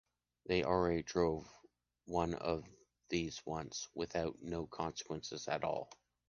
[0.47, 1.47] They already drove
[2.05, 2.65] one of
[3.09, 5.91] these once, without no consequences at all.